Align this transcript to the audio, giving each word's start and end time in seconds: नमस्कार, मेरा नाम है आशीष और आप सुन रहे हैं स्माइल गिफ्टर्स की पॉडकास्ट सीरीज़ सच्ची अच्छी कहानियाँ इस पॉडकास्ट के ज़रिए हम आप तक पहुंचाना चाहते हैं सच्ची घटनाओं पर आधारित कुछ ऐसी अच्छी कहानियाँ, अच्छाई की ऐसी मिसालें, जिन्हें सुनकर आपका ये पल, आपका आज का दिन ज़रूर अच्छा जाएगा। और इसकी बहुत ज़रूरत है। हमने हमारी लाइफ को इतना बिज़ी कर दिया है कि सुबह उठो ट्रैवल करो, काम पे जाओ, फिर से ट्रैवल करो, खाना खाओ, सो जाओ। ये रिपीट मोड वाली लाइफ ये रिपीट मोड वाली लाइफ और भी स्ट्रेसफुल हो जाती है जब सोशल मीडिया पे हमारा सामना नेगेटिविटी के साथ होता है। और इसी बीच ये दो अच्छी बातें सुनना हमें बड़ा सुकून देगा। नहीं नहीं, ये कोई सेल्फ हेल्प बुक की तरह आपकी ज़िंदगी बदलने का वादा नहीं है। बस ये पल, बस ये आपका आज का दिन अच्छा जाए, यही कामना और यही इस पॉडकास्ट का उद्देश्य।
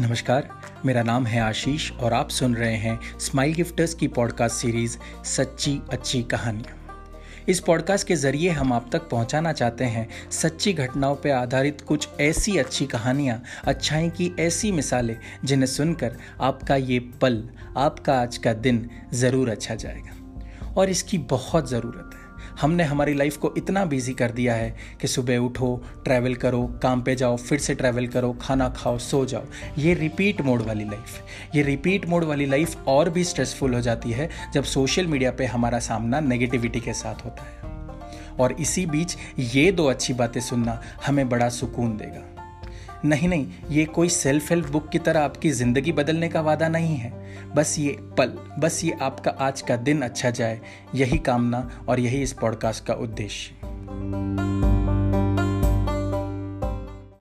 नमस्कार, 0.00 0.48
मेरा 0.86 1.02
नाम 1.02 1.26
है 1.26 1.40
आशीष 1.40 1.92
और 1.92 2.12
आप 2.12 2.28
सुन 2.28 2.54
रहे 2.54 2.76
हैं 2.76 3.00
स्माइल 3.20 3.54
गिफ्टर्स 3.54 3.94
की 3.94 4.08
पॉडकास्ट 4.08 4.56
सीरीज़ 4.56 4.98
सच्ची 5.24 5.80
अच्छी 5.92 6.22
कहानियाँ 6.22 6.96
इस 7.48 7.60
पॉडकास्ट 7.60 8.06
के 8.06 8.16
ज़रिए 8.16 8.50
हम 8.50 8.72
आप 8.72 8.90
तक 8.92 9.08
पहुंचाना 9.08 9.52
चाहते 9.52 9.84
हैं 9.84 10.30
सच्ची 10.30 10.72
घटनाओं 10.72 11.16
पर 11.16 11.30
आधारित 11.30 11.80
कुछ 11.80 12.08
ऐसी 12.20 12.58
अच्छी 12.58 12.86
कहानियाँ, 12.86 13.42
अच्छाई 13.64 14.10
की 14.10 14.36
ऐसी 14.40 14.72
मिसालें, 14.72 15.16
जिन्हें 15.44 15.66
सुनकर 15.66 16.16
आपका 16.40 16.76
ये 16.76 16.98
पल, 17.00 17.48
आपका 17.76 18.20
आज 18.20 18.36
का 18.36 18.52
दिन 18.52 18.90
ज़रूर 19.12 19.50
अच्छा 19.50 19.74
जाएगा। 19.74 20.16
और 20.76 20.90
इसकी 20.90 21.18
बहुत 21.18 21.70
ज़रूरत 21.70 22.10
है। 22.14 22.23
हमने 22.60 22.84
हमारी 22.84 23.14
लाइफ 23.14 23.36
को 23.36 23.54
इतना 23.56 23.84
बिज़ी 23.84 24.12
कर 24.12 24.30
दिया 24.30 24.54
है 24.54 24.76
कि 25.00 25.08
सुबह 25.08 25.36
उठो 25.36 25.84
ट्रैवल 26.04 26.34
करो, 26.34 26.62
काम 26.82 27.02
पे 27.02 27.14
जाओ, 27.14 27.36
फिर 27.36 27.58
से 27.58 27.74
ट्रैवल 27.74 28.06
करो, 28.06 28.32
खाना 28.32 28.68
खाओ, 28.68 28.98
सो 28.98 29.24
जाओ। 29.24 29.44
ये 29.78 29.94
रिपीट 29.94 30.40
मोड 30.40 30.62
वाली 30.62 30.84
लाइफ 30.84 31.22
ये 31.54 31.62
रिपीट 31.62 32.06
मोड 32.06 32.24
वाली 32.24 32.46
लाइफ 32.46 32.76
और 32.86 33.10
भी 33.10 33.24
स्ट्रेसफुल 33.24 33.74
हो 33.74 33.80
जाती 33.80 34.10
है 34.10 34.30
जब 34.54 34.64
सोशल 34.64 35.06
मीडिया 35.06 35.30
पे 35.30 35.46
हमारा 35.46 35.78
सामना 35.78 36.20
नेगेटिविटी 36.20 36.80
के 36.80 36.92
साथ 36.92 37.24
होता 37.24 37.42
है। 37.42 37.64
और 38.40 38.52
इसी 38.52 38.86
बीच 38.86 39.16
ये 39.38 39.72
दो 39.72 39.86
अच्छी 39.86 40.12
बातें 40.12 40.40
सुनना 40.40 40.82
हमें 41.06 41.28
बड़ा 41.28 41.48
सुकून 41.48 41.96
देगा। 41.96 42.33
नहीं 43.04 43.28
नहीं, 43.28 43.46
ये 43.70 43.84
कोई 43.84 44.08
सेल्फ 44.08 44.50
हेल्प 44.50 44.68
बुक 44.68 44.88
की 44.88 44.98
तरह 44.98 45.20
आपकी 45.20 45.50
ज़िंदगी 45.50 45.92
बदलने 45.92 46.28
का 46.28 46.40
वादा 46.40 46.68
नहीं 46.68 46.96
है। 46.96 47.12
बस 47.54 47.78
ये 47.78 47.96
पल, 48.18 48.32
बस 48.58 48.84
ये 48.84 48.96
आपका 49.00 49.30
आज 49.30 49.60
का 49.60 49.76
दिन 49.76 50.02
अच्छा 50.02 50.30
जाए, 50.30 50.60
यही 50.94 51.18
कामना 51.18 51.68
और 51.88 52.00
यही 52.00 52.22
इस 52.22 52.32
पॉडकास्ट 52.32 52.84
का 52.84 52.94
उद्देश्य। 52.94 53.54